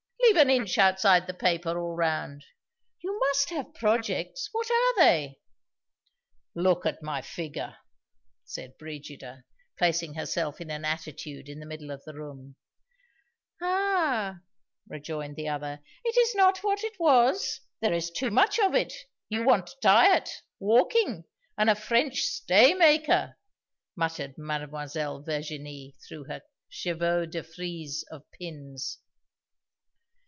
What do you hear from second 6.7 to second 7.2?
at